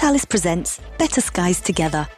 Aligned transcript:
Thales 0.00 0.24
presents 0.24 0.80
Better 0.96 1.20
Skies 1.20 1.60
Together. 1.60 2.08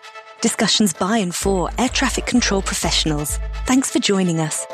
Discussions 0.40 0.92
by 0.92 1.18
and 1.18 1.34
for 1.34 1.68
air 1.78 1.88
traffic 1.88 2.26
control 2.26 2.62
professionals. 2.62 3.40
Thanks 3.66 3.90
for 3.90 3.98
joining 3.98 4.38
us. 4.38 4.64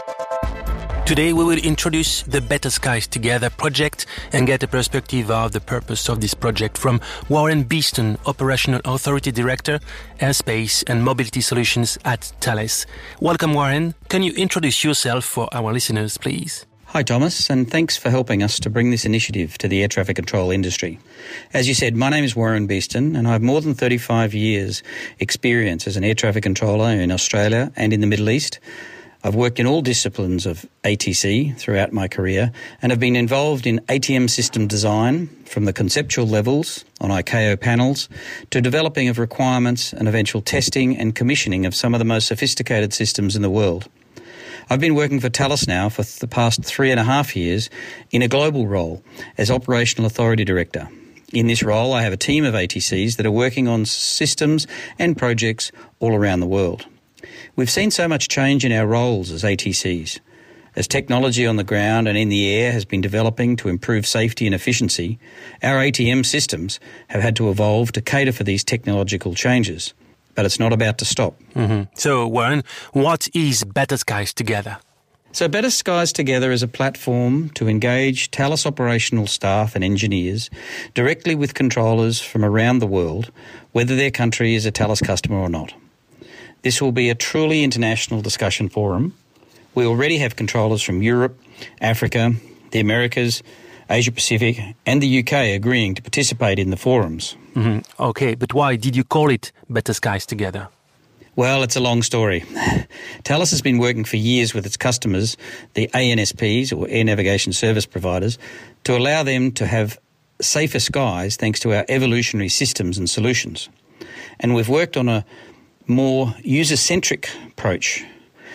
Today 1.06 1.32
we 1.32 1.42
will 1.42 1.56
introduce 1.56 2.20
the 2.24 2.42
Better 2.42 2.68
Skies 2.68 3.06
Together 3.06 3.48
project 3.48 4.04
and 4.34 4.46
get 4.46 4.62
a 4.62 4.68
perspective 4.68 5.30
of 5.30 5.52
the 5.52 5.60
purpose 5.62 6.10
of 6.10 6.20
this 6.20 6.34
project 6.34 6.76
from 6.76 7.00
Warren 7.30 7.62
Beeston, 7.62 8.18
Operational 8.26 8.82
Authority 8.84 9.32
Director, 9.32 9.80
Airspace 10.20 10.84
and 10.86 11.02
Mobility 11.02 11.40
Solutions 11.40 11.96
at 12.04 12.24
Thales. 12.42 12.84
Welcome 13.20 13.54
Warren. 13.54 13.94
Can 14.10 14.22
you 14.22 14.34
introduce 14.34 14.84
yourself 14.84 15.24
for 15.24 15.48
our 15.52 15.72
listeners, 15.72 16.18
please? 16.18 16.66
Hi, 16.92 17.02
Thomas, 17.02 17.50
and 17.50 17.70
thanks 17.70 17.98
for 17.98 18.08
helping 18.08 18.42
us 18.42 18.58
to 18.60 18.70
bring 18.70 18.90
this 18.90 19.04
initiative 19.04 19.58
to 19.58 19.68
the 19.68 19.82
air 19.82 19.88
traffic 19.88 20.16
control 20.16 20.50
industry. 20.50 20.98
As 21.52 21.68
you 21.68 21.74
said, 21.74 21.94
my 21.94 22.08
name 22.08 22.24
is 22.24 22.34
Warren 22.34 22.66
Beeston, 22.66 23.14
and 23.14 23.28
I 23.28 23.32
have 23.32 23.42
more 23.42 23.60
than 23.60 23.74
35 23.74 24.32
years' 24.32 24.82
experience 25.20 25.86
as 25.86 25.98
an 25.98 26.02
air 26.02 26.14
traffic 26.14 26.44
controller 26.44 26.88
in 26.88 27.12
Australia 27.12 27.70
and 27.76 27.92
in 27.92 28.00
the 28.00 28.06
Middle 28.06 28.30
East. 28.30 28.58
I've 29.22 29.34
worked 29.34 29.60
in 29.60 29.66
all 29.66 29.82
disciplines 29.82 30.46
of 30.46 30.64
ATC 30.82 31.58
throughout 31.58 31.92
my 31.92 32.08
career 32.08 32.52
and 32.80 32.90
have 32.90 32.98
been 32.98 33.16
involved 33.16 33.66
in 33.66 33.80
ATM 33.80 34.30
system 34.30 34.66
design 34.66 35.26
from 35.44 35.66
the 35.66 35.74
conceptual 35.74 36.26
levels 36.26 36.86
on 37.02 37.10
ICAO 37.10 37.60
panels 37.60 38.08
to 38.48 38.62
developing 38.62 39.10
of 39.10 39.18
requirements 39.18 39.92
and 39.92 40.08
eventual 40.08 40.40
testing 40.40 40.96
and 40.96 41.14
commissioning 41.14 41.66
of 41.66 41.74
some 41.74 41.94
of 41.94 41.98
the 41.98 42.06
most 42.06 42.28
sophisticated 42.28 42.94
systems 42.94 43.36
in 43.36 43.42
the 43.42 43.50
world. 43.50 43.90
I've 44.70 44.80
been 44.80 44.94
working 44.94 45.18
for 45.18 45.30
Thales 45.30 45.66
now 45.66 45.88
for 45.88 46.02
the 46.02 46.28
past 46.28 46.62
three 46.62 46.90
and 46.90 47.00
a 47.00 47.04
half 47.04 47.34
years 47.34 47.70
in 48.10 48.20
a 48.20 48.28
global 48.28 48.66
role 48.66 49.02
as 49.38 49.50
Operational 49.50 50.04
Authority 50.04 50.44
Director. 50.44 50.90
In 51.32 51.46
this 51.46 51.62
role, 51.62 51.94
I 51.94 52.02
have 52.02 52.12
a 52.12 52.18
team 52.18 52.44
of 52.44 52.52
ATCs 52.52 53.16
that 53.16 53.24
are 53.24 53.30
working 53.30 53.66
on 53.66 53.86
systems 53.86 54.66
and 54.98 55.16
projects 55.16 55.72
all 56.00 56.14
around 56.14 56.40
the 56.40 56.46
world. 56.46 56.86
We've 57.56 57.70
seen 57.70 57.90
so 57.90 58.08
much 58.08 58.28
change 58.28 58.62
in 58.62 58.72
our 58.72 58.86
roles 58.86 59.30
as 59.30 59.42
ATCs. 59.42 60.20
As 60.76 60.86
technology 60.86 61.46
on 61.46 61.56
the 61.56 61.64
ground 61.64 62.06
and 62.06 62.18
in 62.18 62.28
the 62.28 62.54
air 62.54 62.70
has 62.72 62.84
been 62.84 63.00
developing 63.00 63.56
to 63.56 63.70
improve 63.70 64.06
safety 64.06 64.44
and 64.44 64.54
efficiency, 64.54 65.18
our 65.62 65.76
ATM 65.76 66.26
systems 66.26 66.78
have 67.08 67.22
had 67.22 67.36
to 67.36 67.48
evolve 67.48 67.92
to 67.92 68.02
cater 68.02 68.32
for 68.32 68.44
these 68.44 68.64
technological 68.64 69.34
changes 69.34 69.94
but 70.38 70.46
it's 70.46 70.60
not 70.60 70.72
about 70.72 70.98
to 70.98 71.04
stop. 71.04 71.34
Mm-hmm. 71.56 71.90
So, 71.94 72.28
Warren, 72.28 72.62
what 72.92 73.26
is 73.34 73.64
Better 73.64 73.96
Skies 73.96 74.32
Together? 74.32 74.78
So, 75.32 75.48
Better 75.48 75.68
Skies 75.68 76.12
Together 76.12 76.52
is 76.52 76.62
a 76.62 76.68
platform 76.68 77.50
to 77.56 77.66
engage 77.66 78.30
Thales 78.30 78.64
operational 78.64 79.26
staff 79.26 79.74
and 79.74 79.82
engineers 79.82 80.48
directly 80.94 81.34
with 81.34 81.54
controllers 81.54 82.20
from 82.20 82.44
around 82.44 82.78
the 82.78 82.86
world, 82.86 83.32
whether 83.72 83.96
their 83.96 84.12
country 84.12 84.54
is 84.54 84.64
a 84.64 84.70
Thales 84.70 85.00
customer 85.00 85.38
or 85.38 85.48
not. 85.48 85.74
This 86.62 86.80
will 86.80 86.92
be 86.92 87.10
a 87.10 87.16
truly 87.16 87.64
international 87.64 88.22
discussion 88.22 88.68
forum. 88.68 89.14
We 89.74 89.86
already 89.86 90.18
have 90.18 90.36
controllers 90.36 90.82
from 90.82 91.02
Europe, 91.02 91.36
Africa, 91.80 92.34
the 92.70 92.78
Americas, 92.78 93.42
Asia 93.90 94.12
Pacific, 94.12 94.60
and 94.86 95.02
the 95.02 95.20
UK 95.20 95.56
agreeing 95.56 95.94
to 95.94 96.02
participate 96.02 96.58
in 96.58 96.70
the 96.70 96.76
forums. 96.76 97.36
Mm-hmm. 97.54 98.02
Okay, 98.02 98.34
but 98.34 98.52
why 98.54 98.76
did 98.76 98.94
you 98.94 99.04
call 99.04 99.30
it 99.30 99.52
Better 99.68 99.92
Skies 99.92 100.26
Together? 100.26 100.68
Well, 101.36 101.62
it's 101.62 101.76
a 101.76 101.80
long 101.80 102.02
story. 102.02 102.40
Thales 103.24 103.50
has 103.52 103.62
been 103.62 103.78
working 103.78 104.04
for 104.04 104.16
years 104.16 104.54
with 104.54 104.66
its 104.66 104.76
customers, 104.76 105.36
the 105.74 105.88
ANSPs, 105.94 106.76
or 106.76 106.88
Air 106.88 107.04
Navigation 107.04 107.52
Service 107.52 107.86
Providers, 107.86 108.38
to 108.84 108.96
allow 108.96 109.22
them 109.22 109.52
to 109.52 109.66
have 109.66 109.98
safer 110.40 110.80
skies 110.80 111.36
thanks 111.36 111.60
to 111.60 111.74
our 111.74 111.84
evolutionary 111.88 112.48
systems 112.48 112.98
and 112.98 113.08
solutions. 113.08 113.68
And 114.40 114.54
we've 114.54 114.68
worked 114.68 114.96
on 114.96 115.08
a 115.08 115.24
more 115.86 116.34
user 116.42 116.76
centric 116.76 117.30
approach 117.46 118.04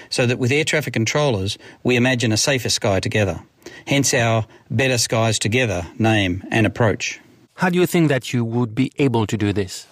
so 0.09 0.25
that 0.25 0.37
with 0.37 0.51
air 0.51 0.63
traffic 0.63 0.93
controllers, 0.93 1.57
we 1.83 1.95
imagine 1.95 2.31
a 2.31 2.37
safer 2.37 2.69
sky 2.69 2.99
together. 2.99 3.41
Hence 3.85 4.13
our 4.13 4.45
Better 4.69 4.97
Skies 4.97 5.39
Together 5.39 5.85
name 5.99 6.43
and 6.51 6.65
approach. 6.65 7.19
How 7.55 7.69
do 7.69 7.77
you 7.77 7.85
think 7.85 8.09
that 8.09 8.33
you 8.33 8.43
would 8.43 8.73
be 8.73 8.91
able 8.97 9.27
to 9.27 9.37
do 9.37 9.53
this? 9.53 9.87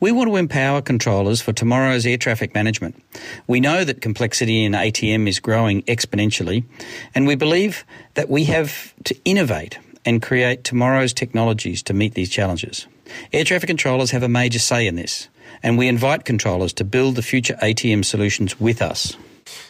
We 0.00 0.12
want 0.12 0.28
to 0.28 0.36
empower 0.36 0.82
controllers 0.82 1.40
for 1.40 1.52
tomorrow's 1.52 2.04
air 2.04 2.18
traffic 2.18 2.54
management. 2.54 3.02
We 3.46 3.60
know 3.60 3.84
that 3.84 4.02
complexity 4.02 4.64
in 4.64 4.72
ATM 4.72 5.26
is 5.26 5.40
growing 5.40 5.82
exponentially, 5.82 6.64
and 7.14 7.26
we 7.26 7.34
believe 7.34 7.84
that 8.14 8.28
we 8.28 8.44
have 8.44 8.92
to 9.04 9.16
innovate 9.24 9.78
and 10.04 10.20
create 10.20 10.64
tomorrow's 10.64 11.14
technologies 11.14 11.82
to 11.84 11.94
meet 11.94 12.14
these 12.14 12.28
challenges. 12.28 12.86
Air 13.32 13.44
traffic 13.44 13.68
controllers 13.68 14.10
have 14.10 14.22
a 14.22 14.28
major 14.28 14.58
say 14.58 14.86
in 14.86 14.96
this, 14.96 15.28
and 15.62 15.78
we 15.78 15.88
invite 15.88 16.24
controllers 16.24 16.72
to 16.74 16.84
build 16.84 17.16
the 17.16 17.22
future 17.22 17.56
ATM 17.62 18.04
solutions 18.04 18.60
with 18.60 18.82
us. 18.82 19.16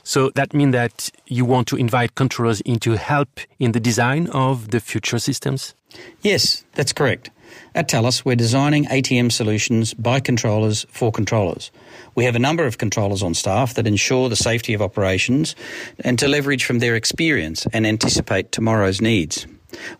So 0.02 0.30
that 0.30 0.54
means 0.54 0.72
that 0.72 1.10
you 1.26 1.44
want 1.44 1.68
to 1.68 1.76
invite 1.76 2.14
controllers 2.14 2.60
into 2.62 2.92
help 2.92 3.40
in 3.58 3.72
the 3.72 3.80
design 3.80 4.28
of 4.28 4.70
the 4.70 4.80
future 4.80 5.18
systems? 5.18 5.74
Yes, 6.22 6.64
that's 6.74 6.92
correct. 6.92 7.30
At 7.74 7.90
Thales, 7.90 8.24
we're 8.24 8.36
designing 8.36 8.84
ATM 8.86 9.30
solutions 9.30 9.94
by 9.94 10.20
controllers 10.20 10.86
for 10.90 11.12
controllers. 11.12 11.70
We 12.14 12.24
have 12.24 12.36
a 12.36 12.40
number 12.40 12.66
of 12.66 12.78
controllers 12.78 13.22
on 13.22 13.34
staff 13.34 13.74
that 13.74 13.86
ensure 13.86 14.28
the 14.28 14.36
safety 14.36 14.74
of 14.74 14.82
operations 14.82 15.54
and 16.00 16.18
to 16.18 16.28
leverage 16.28 16.64
from 16.64 16.78
their 16.78 16.94
experience 16.94 17.66
and 17.72 17.86
anticipate 17.86 18.52
tomorrow's 18.52 19.00
needs. 19.00 19.46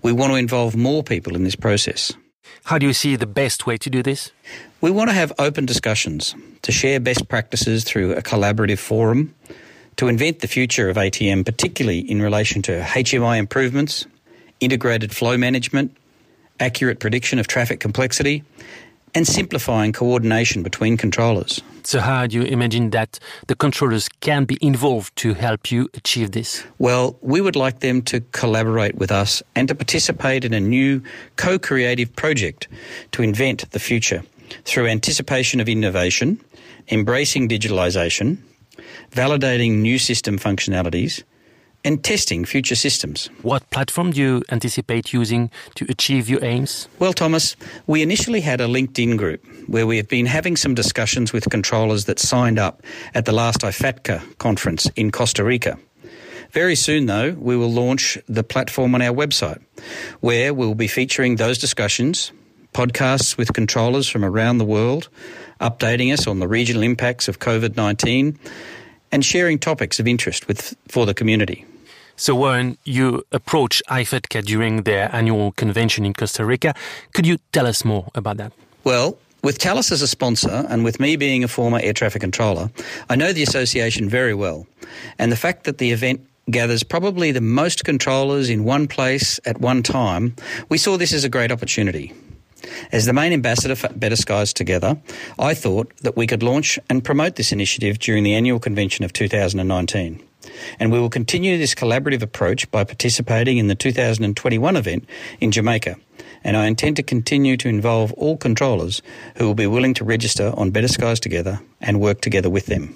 We 0.03 0.12
want 0.12 0.33
to 0.33 0.37
involve 0.37 0.77
more 0.77 1.03
people 1.03 1.34
in 1.34 1.45
this 1.45 1.56
process. 1.56 2.12
How 2.65 2.78
do 2.78 2.87
you 2.87 2.93
see 2.93 3.16
the 3.16 3.27
best 3.27 3.66
way 3.66 3.77
to 3.77 3.91
do 3.91 4.03
this? 4.03 4.32
We 4.81 4.91
want 4.91 5.10
to 5.10 5.15
have 5.15 5.32
open 5.38 5.66
discussions, 5.66 6.34
to 6.62 6.72
share 6.72 7.00
best 7.00 7.28
practices 7.28 7.84
through 7.84 8.12
a 8.12 8.22
collaborative 8.22 8.78
forum, 8.78 9.34
to 9.97 10.09
invent 10.09 10.41
the 10.41 10.49
future 10.49 10.88
of 10.88 10.97
ATM, 10.97 11.44
particularly 11.44 11.99
in 12.00 12.21
relation 12.21 12.62
to 12.62 12.81
HMI 12.81 13.38
improvements, 13.38 14.06
integrated 14.60 15.15
flow 15.15 15.37
management, 15.37 15.97
accurate 16.60 17.00
prediction 17.00 17.38
of 17.38 17.47
traffic 17.47 17.81
complexity, 17.81 18.43
and 19.15 19.27
simplifying 19.27 19.93
coordination 19.93 20.63
between 20.63 20.97
controllers. 20.97 21.63
So, 21.85 22.01
how 22.01 22.27
do 22.27 22.37
you 22.37 22.45
imagine 22.45 22.91
that 22.91 23.19
the 23.47 23.55
controllers 23.55 24.09
can 24.21 24.45
be 24.45 24.59
involved 24.61 25.15
to 25.17 25.35
help 25.35 25.71
you 25.71 25.89
achieve 25.95 26.33
this? 26.33 26.65
Well, 26.79 27.17
we 27.21 27.41
would 27.41 27.57
like 27.57 27.81
them 27.81 28.03
to 28.03 28.21
collaborate 28.33 28.95
with 28.97 29.13
us 29.13 29.43
and 29.55 29.69
to 29.69 29.75
participate 29.75 30.45
in 30.45 30.55
a 30.55 30.61
new 30.61 31.03
co 31.37 31.59
creative 31.59 32.15
project 32.17 32.69
to 33.13 33.23
invent 33.23 33.71
the 33.71 33.79
future 33.79 34.23
through 34.65 34.87
anticipation 34.87 35.61
of 35.61 35.69
innovation, 35.69 36.41
embracing 36.91 37.49
digitalisation, 37.49 38.39
validating 39.13 39.83
new 39.83 39.99
system 39.99 40.39
functionalities, 40.39 41.23
and 41.84 42.03
testing 42.03 42.45
future 42.45 42.75
systems. 42.75 43.28
What 43.43 43.69
platform 43.71 44.12
do 44.12 44.21
you 44.21 44.43
anticipate 44.50 45.12
using 45.12 45.50
to 45.75 45.87
achieve 45.89 46.28
your 46.28 46.43
aims? 46.45 46.89
Well, 46.99 47.12
Thomas, 47.12 47.56
we 47.87 48.03
initially 48.03 48.41
had 48.41 48.61
a 48.61 48.67
LinkedIn 48.67 49.19
group 49.19 49.45
where 49.67 49.87
we 49.87 49.99
have 49.99 50.09
been 50.09 50.27
having 50.27 50.56
some 50.56 50.75
discussions 50.75 51.33
with 51.33 51.49
controllers 51.50 52.06
that 52.06 52.19
signed 52.19 52.59
up 52.59 52.83
at 53.15 53.27
the 53.27 53.33
last 53.33 53.61
IFATCA 53.61 54.39
conference 54.39 54.89
in 54.97 55.11
Costa 55.11 55.45
Rica. 55.45 55.78
Very 56.53 56.77
soon, 56.77 57.06
though, 57.06 57.33
we 57.33 57.56
will 57.56 57.71
launch 57.71 58.16
the 58.28 58.45
platform 58.45 58.95
on 58.95 59.03
our 59.03 59.15
website 59.15 59.61
where 60.21 60.55
we'll 60.55 60.75
be 60.75 60.87
featuring 60.87 61.37
those 61.37 61.59
discussions, 61.59 62.33
podcasts 62.72 63.37
with 63.37 63.53
controllers 63.53 64.09
from 64.09 64.25
around 64.25 64.59
the 64.59 64.65
world, 64.65 65.09
updating 65.61 66.12
us 66.12 66.27
on 66.27 66.39
the 66.39 66.49
regional 66.49 66.83
impacts 66.83 67.28
of 67.28 67.41
COVID 67.41 67.77
19, 67.77 68.39
and 69.11 69.25
sharing 69.25 69.59
topics 69.59 69.99
of 69.99 70.06
interest 70.06 70.49
with, 70.49 70.77
for 70.89 71.06
the 71.06 71.15
community. 71.15 71.65
So, 72.17 72.37
Warren, 72.37 72.79
you 72.85 73.25
approached 73.33 73.83
IFATCA 73.91 74.45
during 74.45 74.83
their 74.83 75.15
annual 75.15 75.51
convention 75.53 76.05
in 76.05 76.15
Costa 76.15 76.45
Rica, 76.45 76.73
could 77.13 77.27
you 77.27 77.39
tell 77.53 77.67
us 77.67 77.85
more 77.85 78.09
about 78.15 78.37
that? 78.37 78.53
Well, 78.84 79.19
with 79.43 79.59
Thales 79.59 79.91
as 79.91 80.01
a 80.01 80.07
sponsor, 80.07 80.65
and 80.69 80.84
with 80.84 81.01
me 81.01 81.16
being 81.16 81.43
a 81.43 81.49
former 81.49 81.81
air 81.83 81.93
traffic 81.93 82.21
controller, 82.21 82.71
I 83.11 83.16
know 83.16 83.33
the 83.33 83.43
association 83.43 84.09
very 84.09 84.33
well. 84.33 84.66
And 85.19 85.33
the 85.33 85.37
fact 85.37 85.65
that 85.65 85.78
the 85.78 85.91
event 85.91 86.25
gathers 86.51 86.84
probably 86.84 87.33
the 87.33 87.41
most 87.41 87.84
controllers 87.84 88.49
in 88.49 88.65
one 88.65 88.87
place 88.87 89.41
at 89.45 89.60
one 89.60 89.83
time, 89.83 90.37
we 90.69 90.78
saw 90.78 90.97
this 90.97 91.13
as 91.13 91.25
a 91.25 91.28
great 91.28 91.51
opportunity. 91.51 92.13
As 92.93 93.07
the 93.07 93.13
main 93.13 93.33
ambassador 93.33 93.75
for 93.75 93.89
Better 93.89 94.17
Skies 94.17 94.53
Together, 94.53 94.97
I 95.39 95.53
thought 95.53 95.93
that 96.03 96.17
we 96.17 96.27
could 96.27 96.43
launch 96.43 96.78
and 96.89 97.05
promote 97.05 97.37
this 97.37 97.53
initiative 97.53 97.99
during 97.99 98.22
the 98.22 98.34
annual 98.34 98.60
convention 98.60 99.05
of 99.05 99.13
2019. 99.13 100.22
And 100.79 100.93
we 100.93 100.99
will 100.99 101.11
continue 101.11 101.59
this 101.59 101.75
collaborative 101.75 102.23
approach 102.23 102.71
by 102.71 102.85
participating 102.85 103.59
in 103.59 103.69
the 103.69 103.75
2021 103.75 104.77
event 104.77 105.09
in 105.41 105.51
Jamaica. 105.51 105.97
And 106.43 106.57
I 106.57 106.67
intend 106.67 106.97
to 106.97 107.03
continue 107.03 107.57
to 107.57 107.69
involve 107.69 108.13
all 108.15 108.37
controllers 108.37 109.03
who 109.37 109.47
will 109.47 109.55
be 109.55 109.67
willing 109.67 109.95
to 109.95 110.05
register 110.05 110.53
on 110.57 110.71
Better 110.71 110.89
Skies 110.89 111.21
Together 111.21 111.61
and 111.81 112.01
work 112.01 112.21
together 112.21 112.51
with 112.51 112.67
them. 112.67 112.95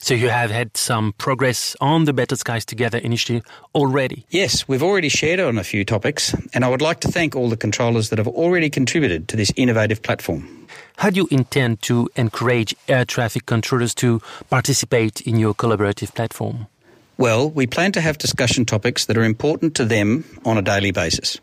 So 0.00 0.14
you 0.14 0.28
have 0.28 0.50
had 0.50 0.76
some 0.76 1.12
progress 1.18 1.76
on 1.80 2.04
the 2.04 2.12
Better 2.12 2.36
Skies 2.36 2.64
Together 2.64 2.98
initiative 2.98 3.42
already? 3.74 4.24
Yes, 4.30 4.66
we've 4.66 4.82
already 4.82 5.08
shared 5.08 5.40
on 5.40 5.58
a 5.58 5.64
few 5.64 5.84
topics, 5.84 6.34
and 6.54 6.64
I 6.64 6.68
would 6.68 6.80
like 6.80 7.00
to 7.00 7.08
thank 7.08 7.36
all 7.36 7.48
the 7.48 7.56
controllers 7.56 8.08
that 8.10 8.18
have 8.18 8.28
already 8.28 8.70
contributed 8.70 9.28
to 9.28 9.36
this 9.36 9.52
innovative 9.56 10.02
platform. 10.02 10.66
How 10.96 11.10
do 11.10 11.20
you 11.20 11.28
intend 11.30 11.82
to 11.82 12.08
encourage 12.16 12.74
air 12.88 13.04
traffic 13.04 13.46
controllers 13.46 13.94
to 13.96 14.20
participate 14.50 15.20
in 15.22 15.36
your 15.38 15.54
collaborative 15.54 16.14
platform? 16.14 16.66
Well, 17.18 17.50
we 17.50 17.66
plan 17.66 17.92
to 17.92 18.00
have 18.00 18.16
discussion 18.18 18.64
topics 18.64 19.06
that 19.06 19.18
are 19.18 19.24
important 19.24 19.74
to 19.74 19.84
them 19.84 20.24
on 20.44 20.56
a 20.56 20.62
daily 20.62 20.92
basis. 20.92 21.38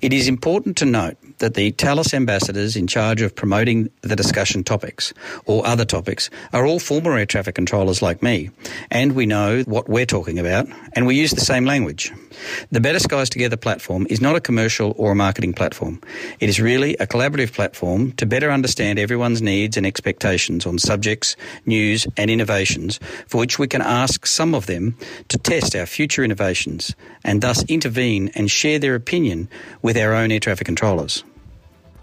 It 0.00 0.12
is 0.12 0.28
important 0.28 0.76
to 0.78 0.84
note 0.84 1.16
that 1.38 1.54
the 1.54 1.70
Thales 1.70 2.14
ambassadors 2.14 2.76
in 2.76 2.86
charge 2.86 3.22
of 3.22 3.34
promoting 3.34 3.90
the 4.02 4.16
discussion 4.16 4.64
topics 4.64 5.12
or 5.46 5.66
other 5.66 5.84
topics 5.84 6.30
are 6.52 6.66
all 6.66 6.80
former 6.80 7.16
air 7.16 7.26
traffic 7.26 7.54
controllers 7.54 8.02
like 8.02 8.22
me, 8.22 8.50
and 8.90 9.12
we 9.12 9.26
know 9.26 9.62
what 9.62 9.88
we're 9.88 10.06
talking 10.06 10.38
about, 10.38 10.66
and 10.94 11.06
we 11.06 11.16
use 11.16 11.30
the 11.32 11.40
same 11.40 11.64
language. 11.64 12.12
The 12.70 12.80
Better 12.80 12.98
Skies 12.98 13.30
Together 13.30 13.56
platform 13.56 14.06
is 14.10 14.20
not 14.20 14.36
a 14.36 14.40
commercial 14.40 14.94
or 14.96 15.12
a 15.12 15.16
marketing 15.16 15.52
platform. 15.52 16.00
It 16.40 16.48
is 16.48 16.60
really 16.60 16.94
a 16.96 17.06
collaborative 17.06 17.52
platform 17.52 18.12
to 18.12 18.26
better 18.26 18.50
understand 18.50 18.98
everyone's 18.98 19.42
needs 19.42 19.76
and 19.76 19.86
expectations 19.86 20.66
on 20.66 20.78
subjects, 20.78 21.36
news, 21.66 22.06
and 22.16 22.30
innovations 22.30 23.00
for 23.26 23.38
which 23.38 23.58
we 23.58 23.66
can 23.66 23.82
ask 23.82 24.26
some 24.26 24.54
of 24.54 24.66
them 24.66 24.96
to 25.28 25.38
test 25.38 25.74
our 25.74 25.86
future 25.86 26.24
innovations 26.24 26.94
and 27.24 27.42
thus 27.42 27.64
intervene 27.64 28.30
and 28.34 28.50
share 28.50 28.78
their 28.78 28.94
opinion 28.94 29.47
with 29.82 29.96
our 29.96 30.14
own 30.14 30.30
air 30.30 30.40
traffic 30.40 30.66
controllers. 30.66 31.24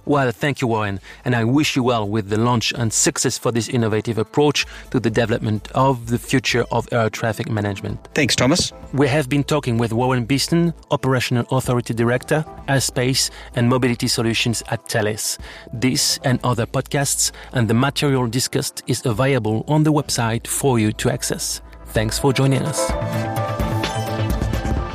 Well, 0.07 0.31
thank 0.31 0.62
you, 0.62 0.68
Warren, 0.68 1.00
and 1.25 1.36
I 1.36 1.44
wish 1.45 1.75
you 1.75 1.81
well 1.81 2.07
with 2.07 2.30
the 2.30 2.38
launch 2.38 2.71
and 2.74 2.94
success 2.94 3.39
for 3.39 3.51
this 3.51 3.68
innovative 3.68 4.19
approach 4.19 4.68
to 4.92 5.00
the 5.00 5.09
development 5.09 5.68
of 5.74 6.09
the 6.09 6.19
future 6.19 6.63
of 6.71 6.88
air 6.92 7.09
traffic 7.09 7.50
management. 7.50 8.07
Thanks, 8.13 8.36
Thomas. 8.36 8.71
We 8.94 9.07
have 9.07 9.30
been 9.30 9.44
talking 9.44 9.80
with 9.80 9.94
Warren 9.94 10.25
Beeston, 10.25 10.75
Operational 10.92 11.47
Authority 11.50 11.95
Director, 11.95 12.45
Airspace 12.68 13.31
and 13.56 13.68
Mobility 13.68 14.07
Solutions 14.07 14.62
at 14.69 14.88
Thales. 14.88 15.39
This 15.74 16.19
and 16.24 16.39
other 16.44 16.68
podcasts 16.68 17.31
and 17.53 17.68
the 17.68 17.74
material 17.74 18.27
discussed 18.27 18.83
is 18.86 19.03
available 19.07 19.65
on 19.68 19.81
the 19.81 19.92
website 19.92 20.45
for 20.45 20.77
you 20.77 20.92
to 20.94 21.09
access. 21.09 21.62
Thanks 21.88 22.19
for 22.19 22.31
joining 22.31 22.62
us. 22.62 22.92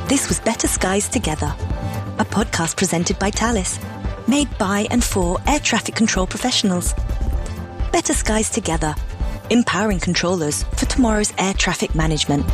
This 0.07 0.29
was 0.29 0.39
Better 0.39 0.67
Skies 0.67 1.09
Together, 1.09 1.53
a 2.21 2.25
podcast 2.25 2.77
presented 2.77 3.17
by 3.17 3.31
Thales, 3.31 3.79
made 4.27 4.47
by 4.59 4.85
and 4.91 5.03
for 5.03 5.39
air 5.47 5.59
traffic 5.59 5.95
control 5.95 6.27
professionals. 6.27 6.93
Better 7.91 8.13
skies 8.13 8.51
together, 8.51 8.93
empowering 9.49 9.99
controllers 9.99 10.61
for 10.77 10.85
tomorrow's 10.85 11.33
air 11.39 11.55
traffic 11.55 11.95
management. 11.95 12.45